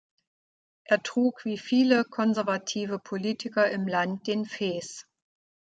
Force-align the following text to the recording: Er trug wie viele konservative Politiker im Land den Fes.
Er 0.85 1.03
trug 1.03 1.45
wie 1.45 1.59
viele 1.59 2.05
konservative 2.05 2.97
Politiker 2.97 3.69
im 3.69 3.87
Land 3.87 4.25
den 4.25 4.45
Fes. 4.45 5.05